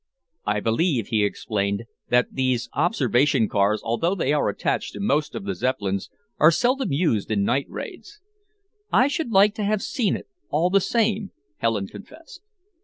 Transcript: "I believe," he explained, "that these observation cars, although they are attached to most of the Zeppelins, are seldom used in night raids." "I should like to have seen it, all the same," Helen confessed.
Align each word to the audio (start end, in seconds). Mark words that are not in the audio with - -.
"I 0.47 0.61
believe," 0.61 1.09
he 1.09 1.23
explained, 1.23 1.83
"that 2.09 2.33
these 2.33 2.69
observation 2.73 3.47
cars, 3.47 3.81
although 3.83 4.15
they 4.15 4.33
are 4.33 4.49
attached 4.49 4.93
to 4.93 4.99
most 4.99 5.35
of 5.35 5.43
the 5.45 5.53
Zeppelins, 5.53 6.09
are 6.39 6.49
seldom 6.49 6.91
used 6.91 7.29
in 7.29 7.43
night 7.43 7.67
raids." 7.69 8.19
"I 8.91 9.07
should 9.07 9.29
like 9.31 9.53
to 9.53 9.63
have 9.63 9.83
seen 9.83 10.15
it, 10.15 10.25
all 10.49 10.71
the 10.71 10.81
same," 10.81 11.29
Helen 11.57 11.85
confessed. 11.85 12.41